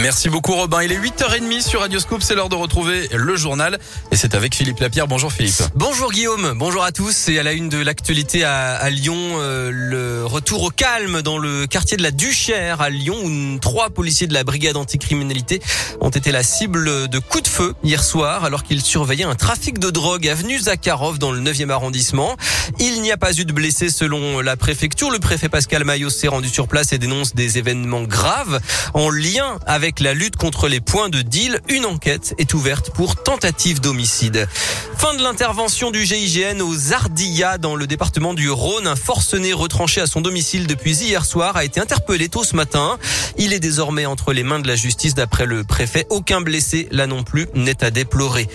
Merci 0.00 0.28
beaucoup 0.28 0.54
Robin. 0.54 0.80
Il 0.84 0.92
est 0.92 0.98
8h30 0.98 1.60
sur 1.60 1.80
Radioscope. 1.80 2.22
C'est 2.22 2.36
l'heure 2.36 2.48
de 2.48 2.54
retrouver 2.54 3.08
le 3.12 3.34
journal. 3.34 3.80
Et 4.12 4.16
c'est 4.16 4.36
avec 4.36 4.54
Philippe 4.54 4.78
Lapierre. 4.78 5.08
Bonjour 5.08 5.32
Philippe. 5.32 5.60
Bonjour 5.74 6.12
Guillaume. 6.12 6.52
Bonjour 6.56 6.84
à 6.84 6.92
tous. 6.92 7.28
Et 7.28 7.40
à 7.40 7.42
la 7.42 7.52
une 7.52 7.68
de 7.68 7.78
l'actualité 7.78 8.44
à, 8.44 8.88
Lyon, 8.90 9.16
euh, 9.18 9.70
le 9.72 10.24
retour 10.24 10.62
au 10.62 10.70
calme 10.70 11.20
dans 11.20 11.38
le 11.38 11.66
quartier 11.66 11.96
de 11.96 12.04
la 12.04 12.12
Duchère 12.12 12.80
à 12.80 12.90
Lyon 12.90 13.16
où 13.24 13.58
trois 13.58 13.90
policiers 13.90 14.28
de 14.28 14.34
la 14.34 14.44
brigade 14.44 14.76
anticriminalité 14.76 15.60
ont 16.00 16.10
été 16.10 16.30
la 16.30 16.44
cible 16.44 17.08
de 17.08 17.18
coups 17.18 17.42
de 17.42 17.48
feu 17.48 17.74
hier 17.82 18.04
soir 18.04 18.44
alors 18.44 18.62
qu'ils 18.62 18.82
surveillaient 18.82 19.24
un 19.24 19.34
trafic 19.34 19.80
de 19.80 19.90
drogue 19.90 20.28
avenue 20.28 20.60
Zakharov 20.60 21.18
dans 21.18 21.32
le 21.32 21.40
9e 21.40 21.70
arrondissement. 21.70 22.36
Il 22.78 23.02
n'y 23.02 23.10
a 23.10 23.16
pas 23.16 23.32
eu 23.32 23.44
de 23.44 23.52
blessés 23.52 23.88
selon 23.88 24.40
la 24.40 24.56
préfecture. 24.56 25.10
Le 25.10 25.18
préfet 25.18 25.48
Pascal 25.48 25.82
Maillot 25.82 26.10
s'est 26.10 26.28
rendu 26.28 26.48
sur 26.48 26.68
place 26.68 26.92
et 26.92 26.98
dénonce 26.98 27.34
des 27.34 27.58
événements 27.58 28.04
graves 28.04 28.60
en 28.94 29.10
lien 29.10 29.55
avec 29.66 30.00
la 30.00 30.14
lutte 30.14 30.36
contre 30.36 30.68
les 30.68 30.80
points 30.80 31.08
de 31.08 31.22
deal. 31.22 31.60
Une 31.68 31.86
enquête 31.86 32.34
est 32.38 32.54
ouverte 32.54 32.90
pour 32.90 33.16
tentative 33.16 33.80
d'homicide. 33.80 34.48
Fin 34.96 35.14
de 35.14 35.22
l'intervention 35.22 35.90
du 35.90 36.04
GIGN 36.04 36.60
aux 36.60 36.92
Ardillas 36.92 37.58
dans 37.58 37.76
le 37.76 37.86
département 37.86 38.34
du 38.34 38.50
Rhône. 38.50 38.86
Un 38.86 38.96
forcené 38.96 39.52
retranché 39.52 40.00
à 40.00 40.06
son 40.06 40.20
domicile 40.20 40.66
depuis 40.66 40.96
hier 40.96 41.24
soir 41.24 41.56
a 41.56 41.64
été 41.64 41.80
interpellé 41.80 42.28
tôt 42.28 42.44
ce 42.44 42.56
matin. 42.56 42.98
Il 43.38 43.52
est 43.52 43.60
désormais 43.60 44.06
entre 44.06 44.32
les 44.32 44.42
mains 44.42 44.60
de 44.60 44.68
la 44.68 44.76
justice 44.76 45.14
d'après 45.14 45.44
le 45.44 45.62
préfet. 45.62 46.06
Aucun 46.10 46.40
blessé 46.40 46.88
là 46.90 47.06
non 47.06 47.22
plus 47.22 47.48
n'est 47.54 47.84
à 47.84 47.90
déplorer. 47.90 48.48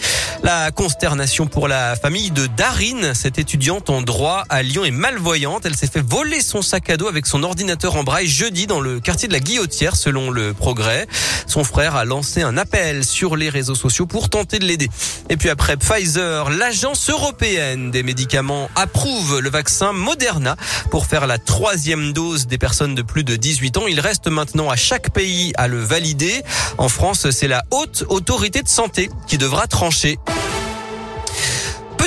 La 0.44 0.72
consternation 0.72 1.46
pour 1.46 1.68
la 1.68 1.96
famille 1.96 2.32
de 2.32 2.48
Darine, 2.48 3.14
cette 3.14 3.38
étudiante 3.38 3.92
en 3.92 4.02
droit 4.02 4.44
à 4.50 4.64
Lyon 4.64 4.84
est 4.84 4.92
malvoyante. 4.92 5.68
Elle 5.68 5.76
s'est 5.76 5.90
fait 5.92 6.02
voler 6.02 6.42
son 6.42 6.64
sac 6.64 6.90
à 6.90 6.98
dos 6.98 7.08
avec 7.08 7.28
son 7.28 7.44
ordinateur 7.44 7.96
en 7.96 8.04
braille 8.04 8.28
jeudi 8.28 8.66
dans 8.66 8.80
le 8.80 9.00
quartier 9.00 9.28
de 9.28 9.34
la 9.34 9.40
Guillotière 9.40 9.96
selon 9.96 10.32
le 10.32 10.54
progrès. 10.54 11.08
Son 11.46 11.64
frère 11.64 11.96
a 11.96 12.06
lancé 12.06 12.42
un 12.42 12.58
appel 12.58 13.06
sur 13.06 13.36
les 13.36 13.50
réseaux 13.50 13.76
sociaux 13.76 14.08
pour 14.08 14.30
tenter 14.30 14.58
de 14.58 14.66
l'aider. 14.66 14.90
Et 15.32 15.38
puis 15.38 15.48
après 15.48 15.78
Pfizer, 15.78 16.50
l'agence 16.50 17.10
européenne 17.10 17.90
des 17.90 18.04
médicaments 18.04 18.70
approuve 18.76 19.40
le 19.40 19.50
vaccin 19.50 19.94
Moderna 19.94 20.58
pour 20.90 21.06
faire 21.06 21.26
la 21.26 21.38
troisième 21.38 22.12
dose 22.12 22.48
des 22.48 22.58
personnes 22.58 22.96
de 22.96 23.02
plus 23.02 23.24
de 23.24 23.38
18 23.38 23.78
ans. 23.78 23.88
Il 23.88 24.02
reste 24.02 24.28
maintenant 24.28 24.70
à 24.70 24.76
chaque 24.76 25.14
pays 25.14 25.54
à 25.56 25.70
le 25.70 25.80
valider. 25.80 26.44
En 26.78 26.90
France, 26.90 27.32
c'est 27.32 27.48
la 27.48 27.64
haute 27.72 28.04
autorité 28.10 28.62
de 28.62 28.68
santé 28.68 29.10
qui 29.26 29.38
devra 29.38 29.68
trancher. 29.68 30.20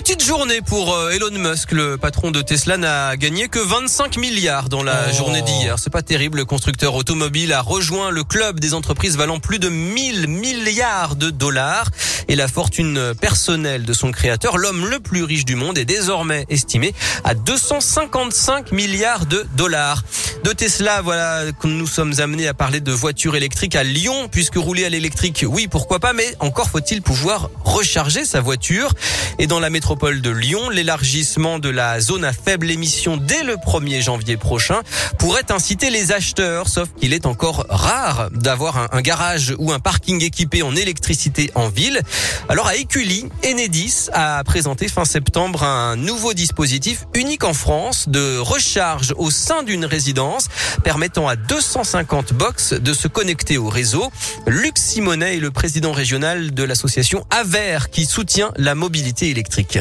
Petite 0.06 0.22
journée 0.22 0.60
pour 0.60 0.92
euh, 0.94 1.12
Elon 1.12 1.30
Musk, 1.30 1.72
le 1.72 1.96
patron 1.96 2.30
de 2.30 2.42
Tesla 2.42 2.76
n'a 2.76 3.16
gagné 3.16 3.48
que 3.48 3.58
25 3.58 4.18
milliards 4.18 4.68
dans 4.68 4.82
la 4.82 5.06
Oh. 5.10 5.14
journée 5.16 5.40
d'hier. 5.40 5.78
C'est 5.78 5.88
pas 5.90 6.02
terrible. 6.02 6.36
Le 6.38 6.44
constructeur 6.44 6.94
automobile 6.94 7.54
a 7.54 7.62
rejoint 7.62 8.10
le 8.10 8.22
club 8.22 8.60
des 8.60 8.74
entreprises 8.74 9.16
valant 9.16 9.40
plus 9.40 9.58
de 9.58 9.70
1000 9.70 10.28
milliards 10.28 11.16
de 11.16 11.30
dollars 11.30 11.88
et 12.28 12.36
la 12.36 12.48
fortune 12.48 13.14
personnelle 13.18 13.84
de 13.86 13.92
son 13.94 14.12
créateur, 14.12 14.58
l'homme 14.58 14.84
le 14.86 15.00
plus 15.00 15.24
riche 15.24 15.46
du 15.46 15.54
monde, 15.56 15.78
est 15.78 15.86
désormais 15.86 16.44
estimée 16.50 16.94
à 17.24 17.32
255 17.34 18.72
milliards 18.72 19.24
de 19.24 19.46
dollars. 19.56 20.02
De 20.44 20.52
Tesla, 20.52 21.00
voilà 21.00 21.44
nous 21.64 21.86
sommes 21.86 22.12
amenés 22.18 22.46
à 22.48 22.52
parler 22.52 22.80
de 22.80 22.92
voitures 22.92 23.34
électriques 23.34 23.76
à 23.76 23.82
Lyon, 23.82 24.28
puisque 24.30 24.56
rouler 24.56 24.84
à 24.84 24.90
l'électrique, 24.90 25.42
oui, 25.48 25.68
pourquoi 25.68 26.00
pas, 26.00 26.12
mais 26.12 26.36
encore 26.38 26.68
faut-il 26.68 27.00
pouvoir 27.00 27.48
recharger 27.64 28.26
sa 28.26 28.42
voiture. 28.42 28.92
Et 29.38 29.46
dans 29.46 29.58
la 29.58 29.70
métropole 29.70 30.20
de 30.20 30.28
Lyon, 30.28 30.68
l'élargissement 30.68 31.58
de 31.58 31.70
la 31.70 31.98
zone 31.98 32.26
à 32.26 32.34
faible 32.34 32.70
émission 32.70 33.16
dès 33.16 33.42
le 33.42 33.54
1er 33.54 34.02
janvier 34.02 34.36
prochain 34.36 34.82
pourrait 35.18 35.50
inciter 35.50 35.88
les 35.88 36.12
acheteurs, 36.12 36.68
sauf 36.68 36.90
qu'il 37.00 37.14
est 37.14 37.24
encore 37.24 37.64
rare 37.70 38.28
d'avoir 38.30 38.76
un, 38.76 38.88
un 38.92 39.00
garage 39.00 39.54
ou 39.58 39.72
un 39.72 39.78
parking 39.78 40.22
équipé 40.22 40.62
en 40.62 40.76
électricité 40.76 41.52
en 41.54 41.70
ville. 41.70 42.02
Alors 42.50 42.66
à 42.66 42.76
Écully, 42.76 43.30
Enedis 43.46 44.08
a 44.12 44.44
présenté 44.44 44.88
fin 44.88 45.06
septembre 45.06 45.62
un 45.62 45.96
nouveau 45.96 46.34
dispositif 46.34 47.06
unique 47.14 47.44
en 47.44 47.54
France 47.54 48.10
de 48.10 48.36
recharge 48.36 49.14
au 49.16 49.30
sein 49.30 49.62
d'une 49.62 49.86
résidence 49.86 50.33
permettant 50.82 51.28
à 51.28 51.36
250 51.36 52.32
box 52.32 52.72
de 52.74 52.92
se 52.92 53.08
connecter 53.08 53.58
au 53.58 53.68
réseau. 53.68 54.10
Luc 54.46 54.78
Simonet 54.78 55.36
est 55.36 55.40
le 55.40 55.50
président 55.50 55.92
régional 55.92 56.52
de 56.52 56.62
l'association 56.62 57.24
Aver 57.30 57.78
qui 57.90 58.04
soutient 58.04 58.52
la 58.56 58.74
mobilité 58.74 59.30
électrique. 59.30 59.78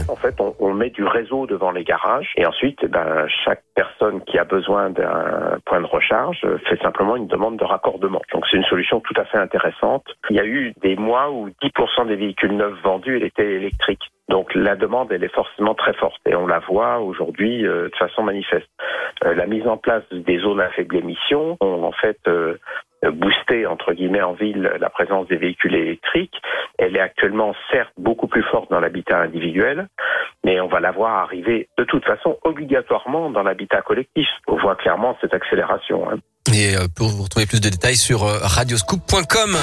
On 0.73 0.75
met 0.75 0.89
du 0.89 1.03
réseau 1.03 1.45
devant 1.45 1.69
les 1.71 1.83
garages 1.83 2.31
et 2.35 2.47
ensuite, 2.47 2.79
eh 2.81 2.87
ben, 2.87 3.27
chaque 3.45 3.61
personne 3.75 4.21
qui 4.23 4.39
a 4.39 4.43
besoin 4.43 4.89
d'un 4.89 5.59
point 5.65 5.79
de 5.79 5.85
recharge 5.85 6.39
euh, 6.45 6.57
fait 6.67 6.81
simplement 6.81 7.15
une 7.15 7.27
demande 7.27 7.57
de 7.57 7.63
raccordement. 7.63 8.21
Donc 8.33 8.45
c'est 8.49 8.57
une 8.57 8.63
solution 8.63 8.99
tout 8.99 9.13
à 9.17 9.25
fait 9.25 9.37
intéressante. 9.37 10.03
Il 10.31 10.35
y 10.35 10.39
a 10.39 10.45
eu 10.45 10.73
des 10.81 10.95
mois 10.95 11.29
où 11.29 11.49
10% 11.49 12.07
des 12.07 12.15
véhicules 12.15 12.55
neufs 12.55 12.81
vendus 12.83 13.23
étaient 13.23 13.53
électriques. 13.53 14.11
Donc 14.29 14.55
la 14.55 14.75
demande, 14.75 15.11
elle 15.11 15.23
est 15.23 15.35
forcément 15.35 15.75
très 15.75 15.93
forte 15.93 16.19
et 16.25 16.33
on 16.35 16.47
la 16.47 16.59
voit 16.59 16.99
aujourd'hui 16.99 17.67
euh, 17.67 17.89
de 17.89 17.95
façon 17.95 18.23
manifeste. 18.23 18.69
Euh, 19.25 19.35
la 19.35 19.45
mise 19.45 19.67
en 19.67 19.77
place 19.77 20.03
des 20.11 20.39
zones 20.39 20.59
à 20.61 20.69
faible 20.69 20.95
émission 20.95 21.55
ont 21.61 21.83
en 21.83 21.91
fait 21.91 22.17
booster 23.11 23.65
entre 23.65 23.93
guillemets 23.93 24.21
en 24.21 24.33
ville 24.33 24.71
la 24.79 24.89
présence 24.89 25.27
des 25.27 25.35
véhicules 25.35 25.75
électriques. 25.75 26.41
Elle 26.77 26.95
est 26.95 27.01
actuellement 27.01 27.53
certes 27.71 27.93
beaucoup 27.97 28.27
plus 28.27 28.43
forte 28.43 28.69
dans 28.71 28.79
l'habitat 28.79 29.19
individuel, 29.19 29.87
mais 30.43 30.59
on 30.59 30.67
va 30.67 30.79
la 30.79 30.91
voir 30.91 31.23
arriver 31.23 31.69
de 31.77 31.83
toute 31.83 32.03
façon 32.05 32.37
obligatoirement 32.43 33.29
dans 33.29 33.43
l'habitat 33.43 33.81
collectif. 33.81 34.27
On 34.47 34.57
voit 34.57 34.75
clairement 34.75 35.17
cette 35.21 35.33
accélération. 35.33 36.09
hein. 36.09 36.15
Et 36.53 36.75
euh, 36.75 36.87
pour 36.95 37.07
vous 37.09 37.23
retrouver 37.23 37.45
plus 37.45 37.61
de 37.61 37.69
détails 37.69 37.95
sur 37.95 38.23
euh, 38.23 38.39
radioscoop.com. 38.41 39.55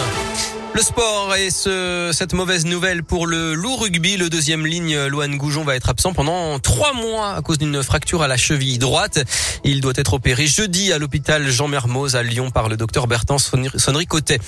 Le 0.73 0.83
sport 0.83 1.35
et 1.35 1.51
ce, 1.51 2.11
cette 2.13 2.33
mauvaise 2.33 2.65
nouvelle 2.65 3.03
pour 3.03 3.27
le 3.27 3.55
loup 3.55 3.75
rugby. 3.75 4.17
Le 4.17 4.31
deuxième 4.31 4.65
ligne, 4.65 4.97
Loan 5.07 5.31
Goujon, 5.31 5.65
va 5.65 5.75
être 5.75 5.89
absent 5.91 6.13
pendant 6.13 6.61
trois 6.61 6.93
mois 6.93 7.35
à 7.35 7.43
cause 7.43 7.59
d'une 7.59 7.83
fracture 7.83 8.23
à 8.23 8.29
la 8.29 8.37
cheville 8.37 8.79
droite. 8.79 9.19
Il 9.65 9.81
doit 9.81 9.95
être 9.97 10.15
opéré 10.15 10.47
jeudi 10.47 10.93
à 10.93 10.99
l'hôpital 10.99 11.51
Jean 11.51 11.67
Mermoz 11.67 12.15
à 12.15 12.23
Lyon 12.23 12.53
par 12.53 12.69
le 12.69 12.77
docteur 12.77 13.09
Bertrand 13.09 13.39
Sonnery-Cotet. 13.39 14.39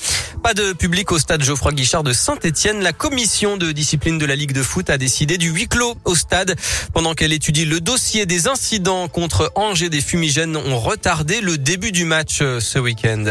Pas 0.44 0.54
de 0.54 0.72
public 0.72 1.10
au 1.10 1.18
stade 1.18 1.42
Geoffroy 1.42 1.72
Guichard 1.72 2.04
de 2.04 2.12
Saint-Etienne. 2.12 2.82
La 2.82 2.92
commission 2.92 3.56
de 3.56 3.72
discipline 3.72 4.18
de 4.18 4.24
la 4.24 4.36
Ligue 4.36 4.52
de 4.52 4.62
foot 4.62 4.90
a 4.90 4.98
décidé 4.98 5.38
du 5.38 5.50
huis 5.50 5.66
clos 5.66 5.96
au 6.04 6.14
stade 6.14 6.54
pendant 6.94 7.14
qu'elle 7.14 7.32
étudie 7.32 7.64
le 7.64 7.80
dossier 7.80 8.26
des 8.26 8.46
incidents 8.46 9.08
contre 9.08 9.50
Angers. 9.56 9.90
Des 9.90 10.00
fumigènes 10.00 10.56
ont 10.56 10.78
retardé 10.78 11.40
le 11.40 11.58
début 11.58 11.90
du 11.90 12.04
match 12.04 12.38
euh, 12.42 12.60
ce 12.60 12.78
week-end. 12.78 13.24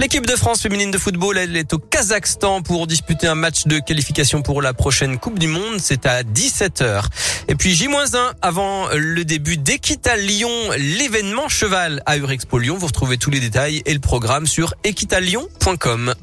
L'équipe 0.00 0.26
de 0.26 0.34
France 0.34 0.62
féminine 0.62 0.90
de 0.90 0.98
football, 0.98 1.38
elle 1.38 1.56
est 1.56 1.72
au 1.72 1.78
Kazakhstan 1.78 2.23
pour 2.64 2.86
disputer 2.86 3.26
un 3.26 3.34
match 3.34 3.66
de 3.66 3.78
qualification 3.78 4.40
pour 4.40 4.62
la 4.62 4.72
prochaine 4.72 5.18
Coupe 5.18 5.38
du 5.38 5.46
Monde. 5.46 5.78
C'est 5.78 6.06
à 6.06 6.22
17h. 6.22 7.04
Et 7.48 7.54
puis 7.54 7.74
J-1 7.74 8.32
avant 8.40 8.88
le 8.94 9.24
début 9.24 9.58
d'Equita 9.58 10.16
Lyon, 10.16 10.50
l'événement 10.78 11.48
cheval 11.48 12.02
à 12.06 12.16
Eurexpo 12.16 12.58
Lyon. 12.58 12.76
Vous 12.78 12.86
retrouvez 12.86 13.18
tous 13.18 13.30
les 13.30 13.40
détails 13.40 13.82
et 13.84 13.92
le 13.92 14.00
programme 14.00 14.46
sur 14.46 14.74
equitalyon.com. 14.84 16.14